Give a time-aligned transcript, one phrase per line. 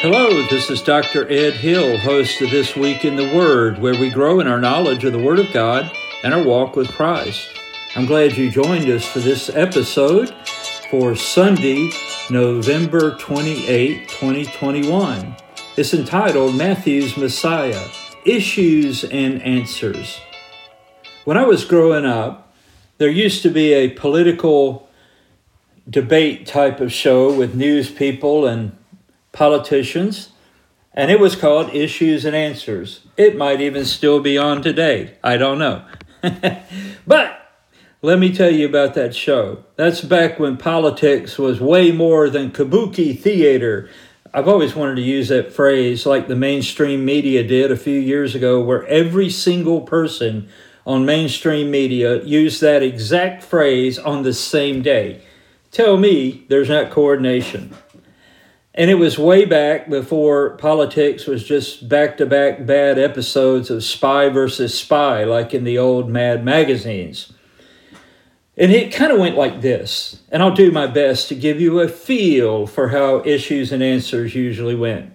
[0.00, 1.28] Hello, this is Dr.
[1.28, 5.02] Ed Hill, host of This Week in the Word, where we grow in our knowledge
[5.02, 5.90] of the Word of God
[6.22, 7.48] and our walk with Christ.
[7.96, 10.32] I'm glad you joined us for this episode
[10.88, 11.90] for Sunday,
[12.30, 15.34] November 28, 2021.
[15.76, 17.88] It's entitled Matthew's Messiah
[18.24, 20.20] Issues and Answers.
[21.24, 22.54] When I was growing up,
[22.98, 24.88] there used to be a political
[25.90, 28.77] debate type of show with news people and
[29.38, 30.30] politicians,
[30.92, 33.06] and it was called Issues and Answers.
[33.16, 35.16] It might even still be on today.
[35.22, 35.84] I don't know.
[37.06, 37.52] but
[38.02, 39.64] let me tell you about that show.
[39.76, 43.88] That's back when politics was way more than kabuki theater.
[44.34, 48.34] I've always wanted to use that phrase like the mainstream media did a few years
[48.34, 50.48] ago, where every single person
[50.84, 55.22] on mainstream media used that exact phrase on the same day.
[55.70, 57.72] Tell me there's not coordination.
[58.78, 63.82] And it was way back before politics was just back to back bad episodes of
[63.82, 67.32] spy versus spy, like in the old Mad magazines.
[68.56, 71.80] And it kind of went like this, and I'll do my best to give you
[71.80, 75.12] a feel for how issues and answers usually went.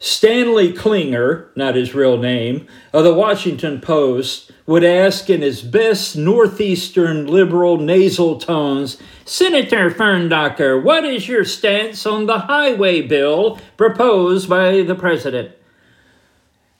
[0.00, 6.16] Stanley Klinger, not his real name, of the Washington Post, would ask in his best
[6.16, 14.48] Northeastern liberal nasal tones Senator Ferndocker, what is your stance on the highway bill proposed
[14.48, 15.52] by the president?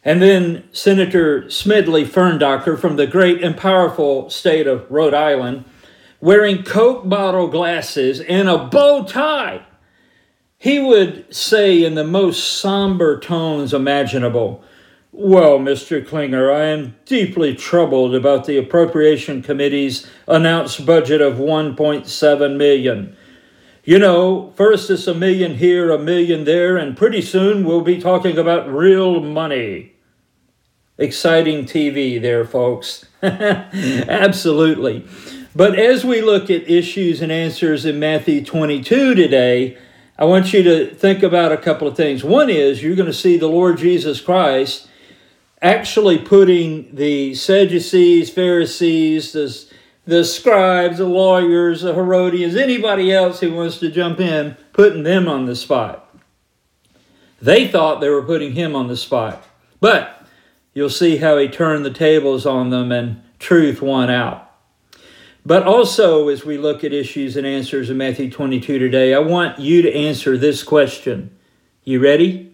[0.04, 5.64] And then Senator Smedley Ferndocker from the great and powerful state of Rhode Island,
[6.20, 9.66] wearing Coke bottle glasses and a bow tie,
[10.58, 14.62] he would say in the most somber tones imaginable,
[15.12, 16.06] well, Mr.
[16.06, 23.16] Klinger, I am deeply troubled about the Appropriation Committee's announced budget of 1.7 million.
[23.84, 28.00] You know, first it's a million here, a million there, and pretty soon we'll be
[28.00, 29.94] talking about real money.
[30.98, 33.06] Exciting TV there, folks.
[33.22, 35.06] Absolutely.
[35.56, 39.78] But as we look at issues and answers in Matthew 22 today,
[40.18, 42.24] I want you to think about a couple of things.
[42.24, 44.88] One is you're going to see the Lord Jesus Christ
[45.62, 49.64] actually putting the Sadducees, Pharisees, the,
[50.06, 55.28] the scribes, the lawyers, the Herodians, anybody else who wants to jump in, putting them
[55.28, 56.12] on the spot.
[57.40, 59.44] They thought they were putting him on the spot.
[59.80, 60.26] But
[60.74, 64.47] you'll see how he turned the tables on them and truth won out.
[65.48, 69.58] But also, as we look at issues and answers in Matthew 22 today, I want
[69.58, 71.34] you to answer this question.
[71.84, 72.52] You ready?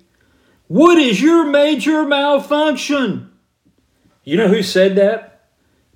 [0.68, 3.32] What is your major malfunction?
[4.22, 5.48] You know who said that?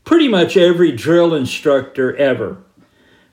[0.03, 2.65] Pretty much every drill instructor ever.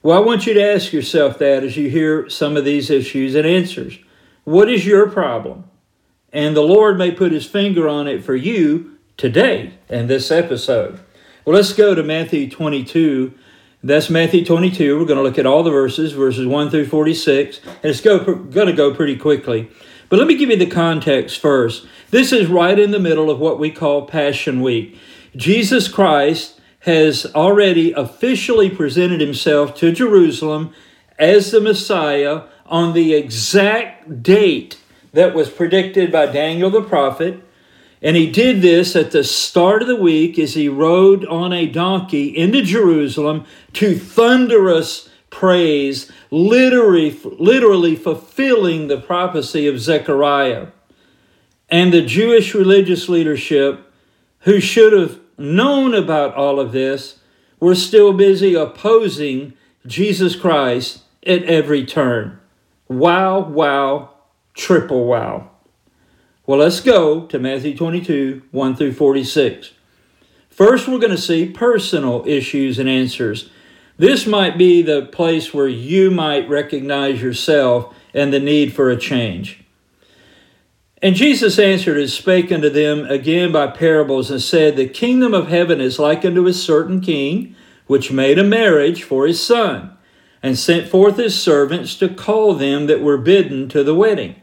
[0.04, 3.34] Well, I want you to ask yourself that as you hear some of these issues
[3.34, 3.98] and answers.
[4.44, 5.64] What is your problem?
[6.31, 11.00] And the Lord may put his finger on it for you today in this episode.
[11.46, 13.34] Well, let's go to Matthew 22.
[13.85, 14.97] That's Matthew 22.
[14.97, 18.18] We're going to look at all the verses, verses 1 through 46, and it's go,
[18.18, 19.69] going to go pretty quickly.
[20.09, 21.85] But let me give you the context first.
[22.09, 24.97] This is right in the middle of what we call Passion Week.
[25.35, 30.74] Jesus Christ has already officially presented himself to Jerusalem
[31.19, 34.79] as the Messiah on the exact date
[35.13, 37.44] that was predicted by Daniel the prophet.
[38.06, 41.66] And he did this at the start of the week as he rode on a
[41.66, 50.68] donkey into Jerusalem to thunderous praise, literally, literally fulfilling the prophecy of Zechariah.
[51.68, 53.92] And the Jewish religious leadership,
[54.42, 57.18] who should have known about all of this,
[57.60, 59.54] were still busy opposing
[59.88, 62.40] Jesus Christ at every turn.
[62.88, 64.12] Wow, wow,
[64.54, 65.50] triple wow.
[66.47, 69.72] Well, let's go to Matthew 22, 1 through 46.
[70.51, 73.50] First, we're going to see personal issues and answers.
[73.97, 78.95] This might be the place where you might recognize yourself and the need for a
[78.95, 79.63] change.
[81.01, 85.48] And Jesus answered and spake unto them again by parables, and said, The kingdom of
[85.48, 87.56] heaven is like unto a certain king,
[87.88, 89.98] which made a marriage for his son,
[90.44, 94.36] and sent forth his servants to call them that were bidden to the wedding.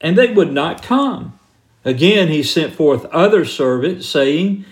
[0.00, 1.38] And they would not come.
[1.84, 4.64] Again he sent forth other servants, saying,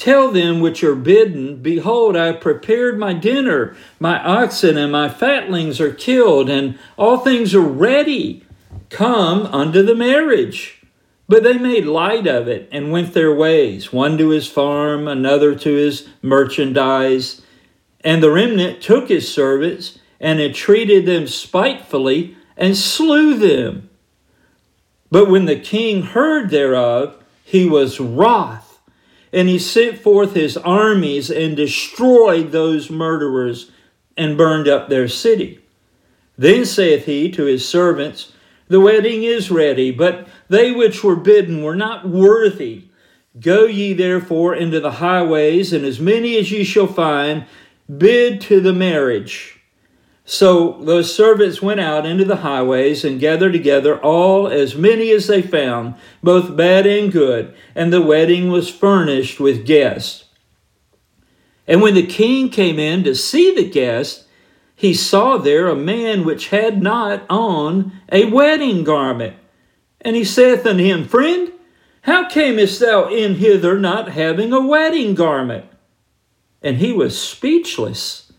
[0.00, 3.76] Tell them which are bidden, Behold, I have prepared my dinner.
[3.98, 8.42] My oxen and my fatlings are killed, and all things are ready.
[8.88, 10.80] Come unto the marriage.
[11.28, 15.54] But they made light of it and went their ways, one to his farm, another
[15.54, 17.42] to his merchandise.
[18.02, 23.89] And the remnant took his servants and entreated them spitefully and slew them.
[25.10, 28.80] But when the king heard thereof, he was wroth,
[29.32, 33.70] and he sent forth his armies and destroyed those murderers
[34.16, 35.60] and burned up their city.
[36.38, 38.32] Then saith he to his servants,
[38.68, 42.84] The wedding is ready, but they which were bidden were not worthy.
[43.38, 47.46] Go ye therefore into the highways, and as many as ye shall find,
[47.98, 49.59] bid to the marriage.
[50.30, 55.26] So those servants went out into the highways and gathered together all as many as
[55.26, 60.26] they found, both bad and good, and the wedding was furnished with guests.
[61.66, 64.28] And when the king came in to see the guests,
[64.76, 69.34] he saw there a man which had not on a wedding garment.
[70.00, 71.50] And he saith unto him, Friend,
[72.02, 75.66] how camest thou in hither not having a wedding garment?
[76.62, 78.29] And he was speechless.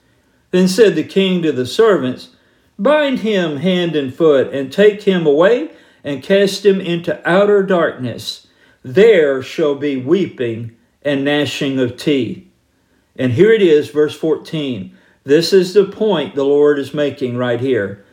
[0.52, 2.30] Then said the king to the servants,
[2.78, 5.72] Bind him hand and foot, and take him away,
[6.04, 8.48] and cast him into outer darkness.
[8.84, 12.48] There shall be weeping and gnashing of teeth.
[13.16, 14.96] And here it is, verse 14.
[15.24, 18.04] This is the point the Lord is making right here.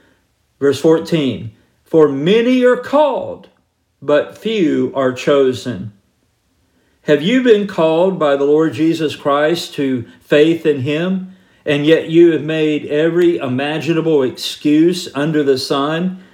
[0.61, 1.55] Verse 14
[1.85, 3.49] For many are called,
[4.03, 5.93] but few are chosen.
[7.03, 11.35] Have you been called by the Lord Jesus Christ to faith in Him?
[11.69, 16.25] And yet you have made every imaginable excuse under the sun.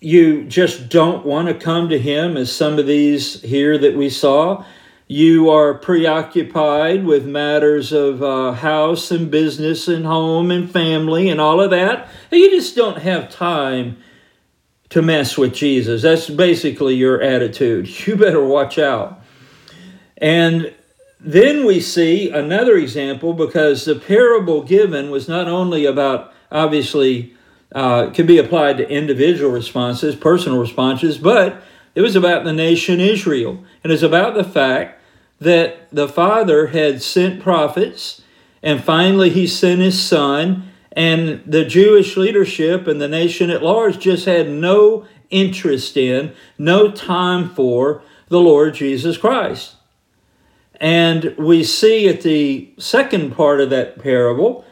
[0.00, 4.10] You just don't want to come to Him, as some of these here that we
[4.10, 4.64] saw.
[5.06, 11.40] You are preoccupied with matters of uh, house and business and home and family and
[11.40, 12.08] all of that.
[12.30, 13.96] You just don't have time
[14.90, 16.02] to mess with Jesus.
[16.02, 17.88] That's basically your attitude.
[18.06, 19.22] You better watch out.
[20.18, 20.74] And
[21.20, 27.34] then we see another example because the parable given was not only about, obviously,
[27.74, 31.62] uh, can be applied to individual responses, personal responses, but
[31.94, 33.62] it was about the nation Israel.
[33.82, 35.02] And it's about the fact
[35.40, 38.22] that the Father had sent prophets,
[38.62, 43.98] and finally he sent his Son, and the Jewish leadership and the nation at large
[43.98, 49.74] just had no interest in, no time for the Lord Jesus Christ.
[50.80, 54.64] And we see at the second part of that parable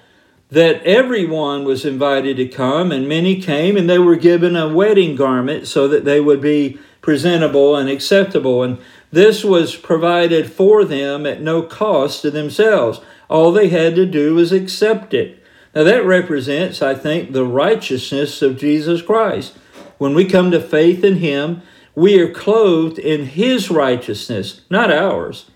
[0.49, 5.17] that everyone was invited to come, and many came, and they were given a wedding
[5.17, 8.63] garment so that they would be presentable and acceptable.
[8.63, 8.79] And
[9.11, 13.01] this was provided for them at no cost to themselves.
[13.29, 15.43] All they had to do was accept it.
[15.75, 19.57] Now, that represents, I think, the righteousness of Jesus Christ.
[19.99, 21.63] When we come to faith in Him,
[21.97, 25.47] we are clothed in His righteousness, not ours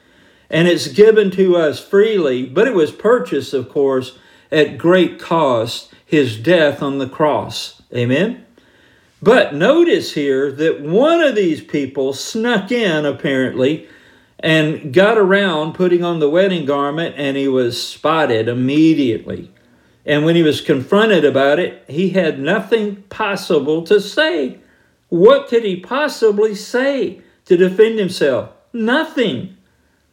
[0.50, 4.18] and it's given to us freely, but it was purchased, of course,
[4.50, 7.80] at great cost, his death on the cross.
[7.94, 8.44] Amen?
[9.22, 13.88] But notice here that one of these people snuck in, apparently,
[14.40, 19.52] and got around putting on the wedding garment, and he was spotted immediately.
[20.06, 24.58] And when he was confronted about it, he had nothing possible to say.
[25.10, 28.50] What could he possibly say to defend himself?
[28.72, 29.56] Nothing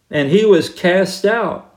[0.09, 1.75] and he was cast out.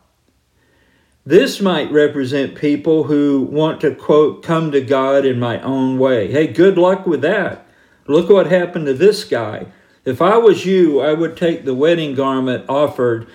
[1.25, 6.31] This might represent people who want to, quote, come to God in my own way.
[6.31, 7.67] Hey, good luck with that.
[8.07, 9.67] Look what happened to this guy.
[10.05, 13.29] If I was you, I would take the wedding garment offered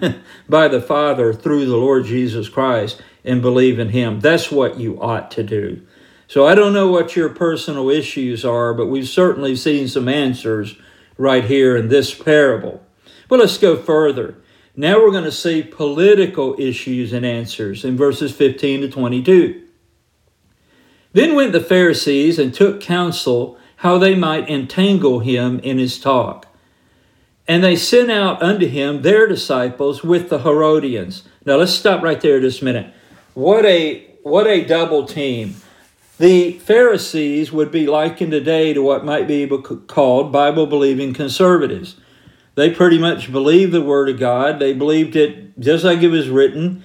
[0.48, 4.20] by the Father through the Lord Jesus Christ and believe in Him.
[4.20, 5.82] That's what you ought to do.
[6.28, 10.76] So I don't know what your personal issues are, but we've certainly seen some answers
[11.18, 12.82] right here in this parable.
[13.28, 14.36] But let's go further.
[14.74, 19.62] Now we're going to see political issues and answers in verses 15 to 22.
[21.12, 26.46] Then went the Pharisees and took counsel how they might entangle him in his talk.
[27.46, 31.24] And they sent out unto him their disciples with the Herodians.
[31.44, 32.94] Now let's stop right there just a minute.
[33.34, 35.56] What a what a double team.
[36.18, 39.48] The Pharisees would be likened today to what might be
[39.88, 41.96] called Bible believing conservatives.
[42.54, 44.58] They pretty much believed the Word of God.
[44.58, 46.82] They believed it just like it was written.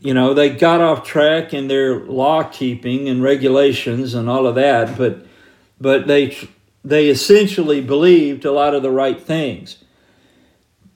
[0.00, 4.54] You know, they got off track in their law keeping and regulations and all of
[4.56, 5.26] that, but
[5.80, 6.36] but they
[6.84, 9.82] they essentially believed a lot of the right things.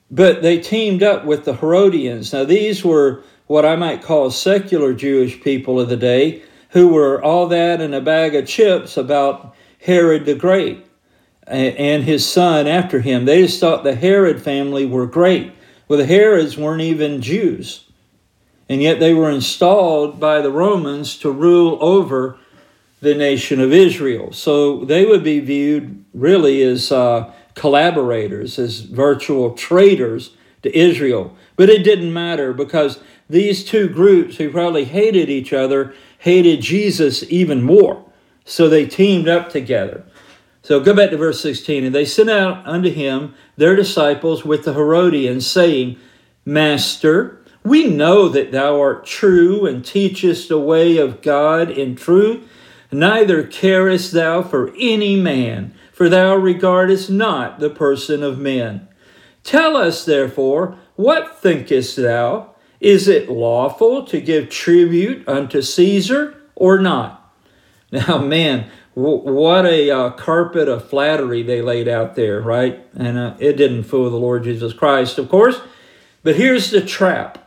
[0.09, 2.31] But they teamed up with the Herodians.
[2.33, 7.21] Now these were what I might call secular Jewish people of the day who were
[7.21, 10.85] all that in a bag of chips about Herod the Great
[11.47, 13.25] and his son after him.
[13.25, 15.53] They just thought the Herod family were great.
[15.87, 17.85] Well, the Herods weren't even Jews.
[18.69, 22.37] And yet they were installed by the Romans to rule over
[23.01, 24.31] the nation of Israel.
[24.31, 31.35] So they would be viewed really as uh, collaborators, as virtual traitors to Israel.
[31.57, 37.23] But it didn't matter because these two groups who probably hated each other hated Jesus
[37.29, 38.05] even more.
[38.45, 40.03] So they teamed up together.
[40.63, 41.85] So go back to verse 16.
[41.85, 45.97] And they sent out unto him their disciples with the Herodians, saying,
[46.45, 52.47] Master, we know that thou art true and teachest the way of God in truth
[52.91, 58.87] Neither carest thou for any man, for thou regardest not the person of men.
[59.43, 62.53] Tell us, therefore, what thinkest thou?
[62.81, 67.19] Is it lawful to give tribute unto Caesar or not?
[67.93, 72.85] Now, man, what a uh, carpet of flattery they laid out there, right?
[72.95, 75.61] And uh, it didn't fool the Lord Jesus Christ, of course.
[76.23, 77.37] But here's the trap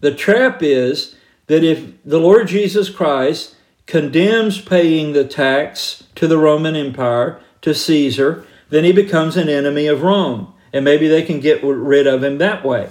[0.00, 6.38] the trap is that if the Lord Jesus Christ condemns paying the tax to the
[6.38, 10.52] Roman Empire, to Caesar, then he becomes an enemy of Rome.
[10.72, 12.90] And maybe they can get rid of him that way.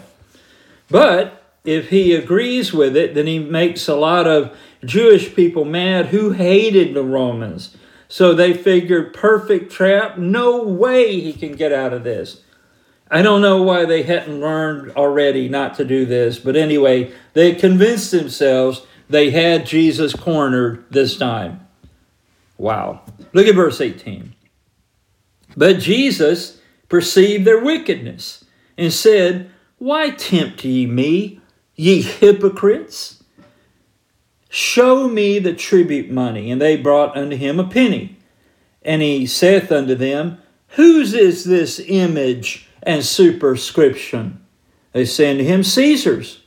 [0.90, 6.08] But if he agrees with it, then he makes a lot of Jewish people mad
[6.08, 7.78] who hated the Romans.
[8.14, 12.42] So they figured, perfect trap, no way he can get out of this.
[13.10, 17.56] I don't know why they hadn't learned already not to do this, but anyway, they
[17.56, 21.68] convinced themselves they had Jesus cornered this time.
[22.60, 23.02] Wow.
[23.34, 24.36] Look at verse 18.
[25.58, 28.46] But Jesus perceived their wickedness
[28.78, 31.42] and said, Why tempt ye me,
[31.76, 33.23] ye hypocrites?
[34.56, 36.52] Show me the tribute money.
[36.52, 38.18] And they brought unto him a penny.
[38.84, 40.38] And he saith unto them,
[40.76, 44.46] Whose is this image and superscription?
[44.92, 46.44] They say unto him, Caesar's.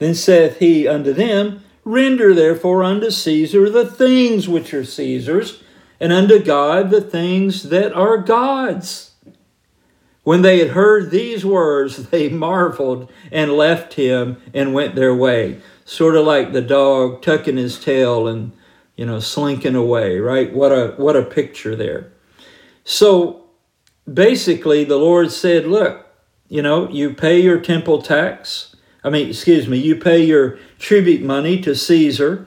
[0.00, 5.62] Then saith he unto them, Render therefore unto Caesar the things which are Caesar's,
[6.00, 9.12] and unto God the things that are God's.
[10.24, 15.60] When they had heard these words, they marveled and left him and went their way.
[15.88, 18.52] Sort of like the dog tucking his tail and,
[18.94, 20.52] you know, slinking away, right?
[20.52, 22.12] What a what a picture there.
[22.84, 23.46] So
[24.12, 26.06] basically the Lord said, look,
[26.46, 31.22] you know, you pay your temple tax, I mean, excuse me, you pay your tribute
[31.22, 32.46] money to Caesar.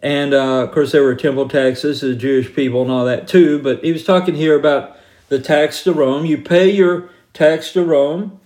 [0.00, 3.26] And uh, of course, there were temple taxes to the Jewish people and all that
[3.26, 3.60] too.
[3.60, 4.96] But he was talking here about
[5.30, 6.26] the tax to Rome.
[6.26, 8.38] You pay your tax to Rome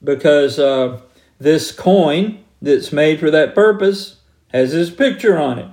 [0.00, 1.00] because uh,
[1.40, 4.16] this coin that's made for that purpose
[4.48, 5.68] has his picture on it,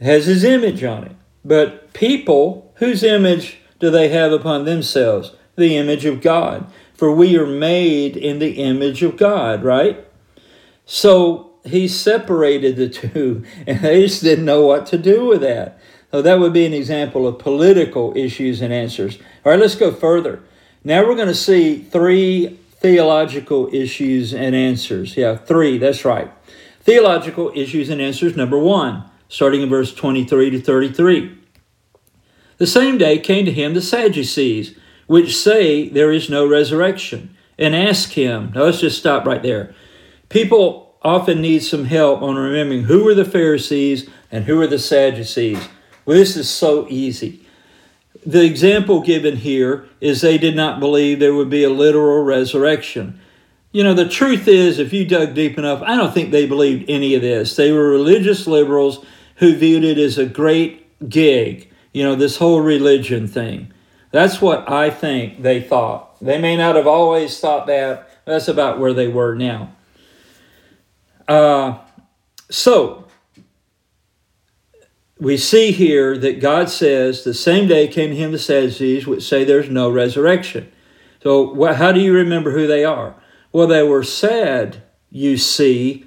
[0.00, 1.16] has his image on it.
[1.44, 5.32] But people, whose image do they have upon themselves?
[5.56, 6.70] The image of God
[7.02, 10.06] for we are made in the image of God, right?
[10.86, 15.80] So he separated the two, and they just didn't know what to do with that.
[16.12, 19.18] So that would be an example of political issues and answers.
[19.44, 20.44] All right, let's go further.
[20.84, 25.16] Now we're going to see three theological issues and answers.
[25.16, 26.30] Yeah, three, that's right.
[26.80, 31.38] Theological issues and answers, number one, starting in verse 23 to 33.
[32.58, 34.76] The same day came to him the Sadducees
[35.12, 38.50] which say there is no resurrection, and ask him.
[38.54, 39.74] Now let's just stop right there.
[40.30, 44.78] People often need some help on remembering who were the Pharisees and who were the
[44.78, 45.68] Sadducees.
[46.06, 47.41] Well, this is so easy.
[48.24, 53.20] The example given here is they did not believe there would be a literal resurrection.
[53.72, 56.88] You know, the truth is, if you dug deep enough, I don't think they believed
[56.88, 57.56] any of this.
[57.56, 59.04] They were religious liberals
[59.36, 63.72] who viewed it as a great gig, you know, this whole religion thing.
[64.12, 66.20] That's what I think they thought.
[66.20, 68.08] They may not have always thought that.
[68.24, 69.72] That's about where they were now.
[71.26, 71.78] Uh,
[72.50, 73.01] so,
[75.22, 79.22] we see here that God says the same day came to him the Sadducees, which
[79.22, 80.70] say there's no resurrection.
[81.22, 83.14] So, how do you remember who they are?
[83.52, 86.06] Well, they were sad, you see,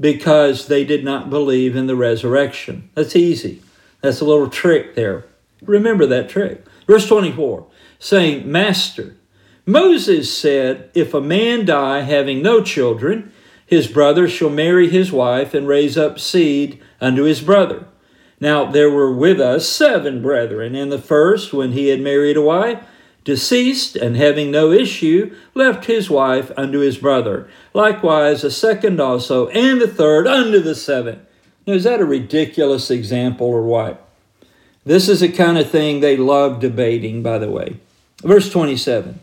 [0.00, 2.90] because they did not believe in the resurrection.
[2.96, 3.62] That's easy.
[4.00, 5.24] That's a little trick there.
[5.62, 6.64] Remember that trick.
[6.88, 7.64] Verse 24,
[8.00, 9.14] saying, Master,
[9.64, 13.30] Moses said, If a man die having no children,
[13.64, 17.86] his brother shall marry his wife and raise up seed unto his brother.
[18.42, 22.42] Now there were with us seven brethren, and the first, when he had married a
[22.42, 22.82] wife,
[23.22, 27.48] deceased, and having no issue, left his wife unto his brother.
[27.72, 31.20] Likewise, a second also, and the third unto the seventh.
[31.68, 34.08] Now, is that a ridiculous example or what?
[34.84, 37.76] This is the kind of thing they love debating, by the way.
[38.24, 39.20] Verse 27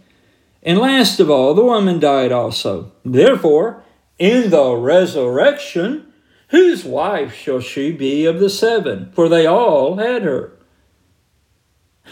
[0.63, 2.93] And last of all, the woman died also.
[3.03, 3.83] Therefore,
[4.17, 6.08] in the resurrection,
[6.49, 9.11] Whose wife shall she be of the seven?
[9.13, 10.53] For they all had her.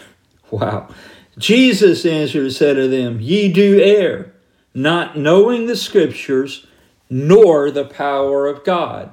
[0.50, 0.88] Wow.
[1.36, 4.32] Jesus answered said to them, Ye do err,
[4.72, 6.66] not knowing the Scriptures,
[7.10, 9.10] nor the power of God.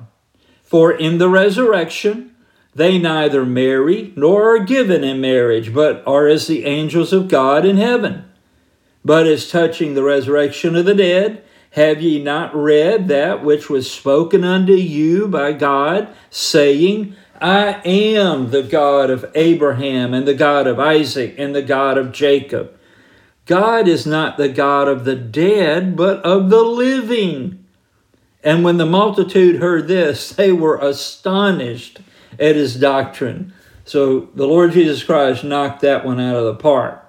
[0.63, 2.35] For in the resurrection
[2.73, 7.65] they neither marry nor are given in marriage, but are as the angels of God
[7.65, 8.25] in heaven.
[9.03, 11.44] But as touching the resurrection of the dead,
[11.75, 18.51] have ye not read that which was spoken unto you by God, saying, I am
[18.51, 22.71] the God of Abraham and the God of Isaac and the God of Jacob.
[23.45, 27.65] God is not the God of the dead, but of the living.
[28.41, 31.99] And when the multitude heard this, they were astonished
[32.39, 33.51] at his doctrine.
[33.83, 37.01] So the Lord Jesus Christ knocked that one out of the park.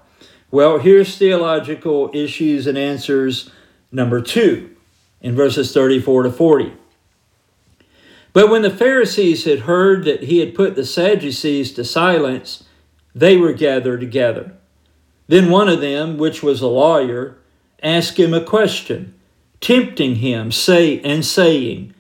[0.51, 3.53] Well, here's theological issues and answers
[3.97, 4.77] number two
[5.23, 6.73] in verses 34 to 40.
[8.33, 12.65] But when the Pharisees had heard that he had put the Sadducees to silence,
[13.15, 14.53] they were gathered together.
[15.27, 17.39] Then one of them, which was a lawyer,
[17.83, 19.15] asked him a question,
[19.61, 21.95] tempting him, say and saying,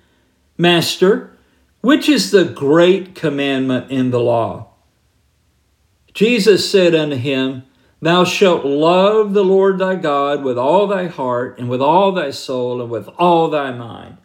[0.59, 1.33] Master,
[1.81, 4.69] which is the great commandment in the law?
[6.13, 7.65] Jesus said unto him,
[8.01, 12.31] Thou shalt love the Lord thy God with all thy heart, and with all thy
[12.31, 14.19] soul, and with all thy mind.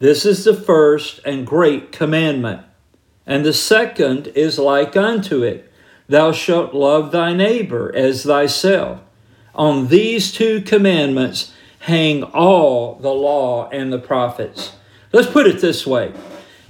[0.00, 2.62] This is the first and great commandment.
[3.26, 5.70] And the second is like unto it
[6.08, 9.00] Thou shalt love thy neighbor as thyself.
[9.54, 14.72] On these two commandments hang all the law and the prophets.
[15.12, 16.12] Let's put it this way.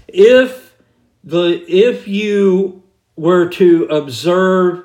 [0.09, 0.77] If
[1.25, 2.83] the if you
[3.17, 4.85] were to observe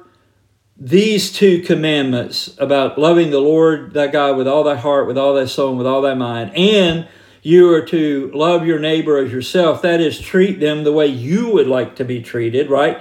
[0.78, 5.34] these two commandments about loving the Lord thy God with all thy heart, with all
[5.34, 7.08] thy soul, and with all thy mind, and
[7.42, 11.52] you are to love your neighbor as yourself, that is, treat them the way you
[11.52, 12.98] would like to be treated, right?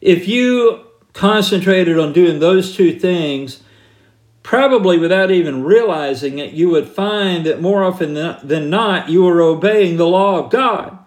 [0.00, 3.62] If you concentrated on doing those two things,
[4.42, 9.42] probably without even realizing it, you would find that more often than not, you are
[9.42, 10.98] obeying the law of God.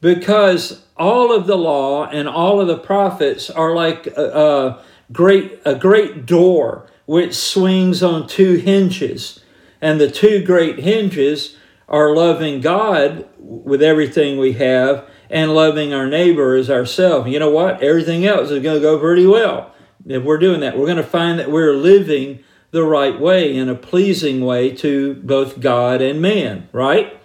[0.00, 5.60] Because all of the law and all of the prophets are like a, a great,
[5.64, 9.40] a great door which swings on two hinges.
[9.80, 11.56] And the two great hinges
[11.88, 17.30] are loving God with everything we have and loving our neighbor as ourselves.
[17.30, 17.82] You know what?
[17.82, 19.72] Everything else is going to go pretty well.
[20.06, 22.40] If we're doing that, we're going to find that we're living
[22.70, 27.18] the right way in a pleasing way to both God and man, right?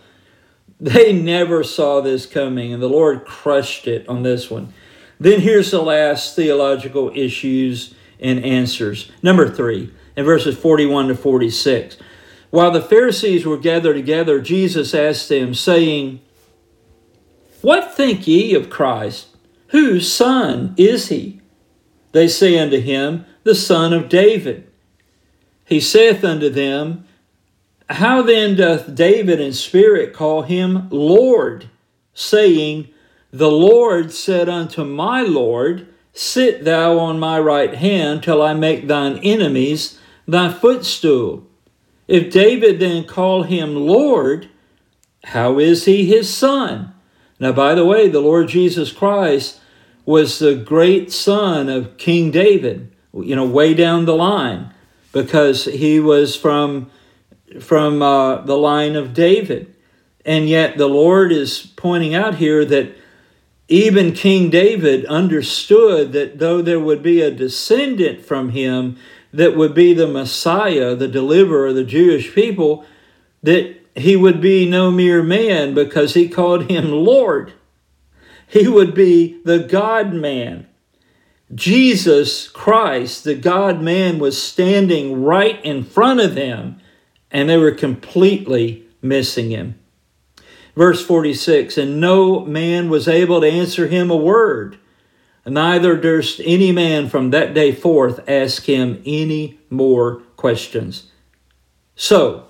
[0.79, 4.73] They never saw this coming, and the Lord crushed it on this one.
[5.21, 9.11] Then here's the last theological issues and answers.
[9.21, 11.97] Number three, in verses 41 to 46.
[12.49, 16.21] While the Pharisees were gathered together, Jesus asked them, saying,
[17.61, 19.27] What think ye of Christ?
[19.67, 21.39] Whose son is he?
[22.13, 24.67] They say unto him, The son of David.
[25.65, 27.05] He saith unto them,
[27.91, 31.69] How then doth David in spirit call him Lord,
[32.15, 32.91] saying,
[33.31, 38.87] The Lord said unto my Lord, Sit thou on my right hand till I make
[38.87, 41.47] thine enemies thy footstool.
[42.07, 44.49] If David then call him Lord,
[45.23, 46.93] how is he his son?
[47.39, 49.59] Now, by the way, the Lord Jesus Christ
[50.05, 54.73] was the great son of King David, you know, way down the line,
[55.13, 56.91] because he was from,
[57.61, 59.73] from uh, the line of David.
[60.25, 62.95] And yet, the Lord is pointing out here that
[63.71, 68.97] even King David understood that though there would be a descendant from him
[69.31, 72.85] that would be the Messiah, the deliverer of the Jewish people,
[73.41, 77.53] that he would be no mere man because he called him Lord.
[78.45, 80.67] He would be the God man.
[81.55, 86.81] Jesus Christ, the God man, was standing right in front of them,
[87.31, 89.80] and they were completely missing him.
[90.75, 94.77] Verse 46 And no man was able to answer him a word
[95.45, 101.11] neither durst any man from that day forth ask him any more questions.
[101.95, 102.47] So,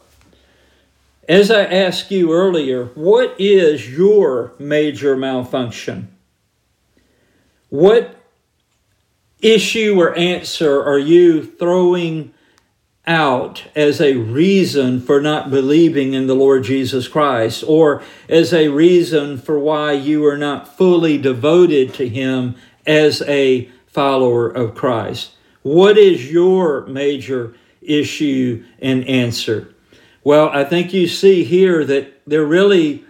[1.27, 6.13] as I asked you earlier, what is your major malfunction?
[7.69, 8.17] What
[9.39, 12.33] issue or answer are you throwing
[13.07, 18.67] out as a reason for not believing in the Lord Jesus Christ or as a
[18.67, 25.31] reason for why you are not fully devoted to Him as a follower of Christ?
[25.63, 29.73] What is your major issue and answer?
[30.23, 33.03] Well, I think you see here that they're really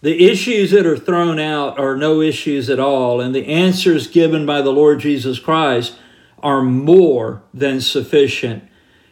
[0.00, 4.46] The issues that are thrown out are no issues at all, and the answers given
[4.46, 5.96] by the Lord Jesus Christ
[6.40, 8.62] are more than sufficient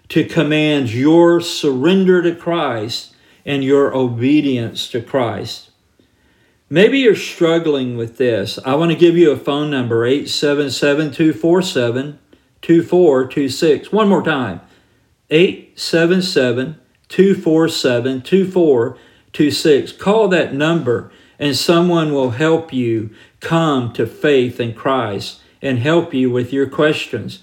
[0.08, 3.14] to command your surrender to Christ
[3.44, 5.70] and your obedience to Christ.
[6.68, 8.58] Maybe you're struggling with this.
[8.64, 12.18] I want to give you a phone number 877 247
[12.62, 13.92] 2426.
[13.92, 14.60] One more time
[15.30, 19.92] 877 247 2426.
[19.92, 26.14] Call that number and someone will help you come to faith in Christ and help
[26.14, 27.40] you with your questions.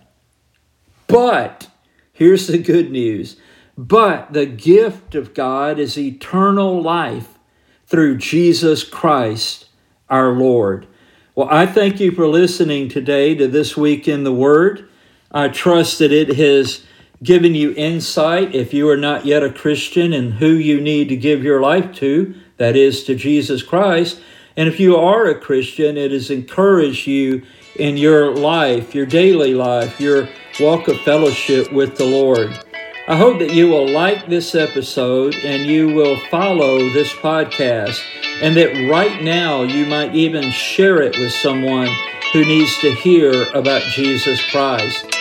[1.07, 1.69] But
[2.13, 3.37] here's the good news.
[3.77, 7.39] But the gift of God is eternal life
[7.87, 9.67] through Jesus Christ
[10.09, 10.87] our Lord.
[11.35, 14.89] Well, I thank you for listening today to This Week in the Word.
[15.33, 16.85] I trust that it has
[17.23, 21.17] given you insight if you are not yet a Christian and who you need to
[21.17, 24.21] give your life to, that is, to Jesus Christ.
[24.57, 27.43] And if you are a Christian, it has encouraged you
[27.77, 30.29] in your life, your daily life, your
[30.61, 32.63] walk of fellowship with the Lord.
[33.09, 38.01] I hope that you will like this episode and you will follow this podcast,
[38.41, 41.89] and that right now you might even share it with someone
[42.33, 45.12] who needs to hear about Jesus Christ.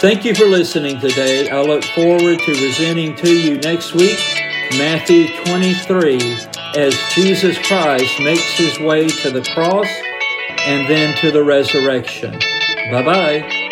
[0.00, 1.48] Thank you for listening today.
[1.48, 4.18] I look forward to presenting to you next week
[4.72, 6.18] Matthew 23
[6.76, 9.88] as Jesus Christ makes his way to the cross
[10.66, 12.38] and then to the resurrection.
[12.90, 13.65] Bye bye.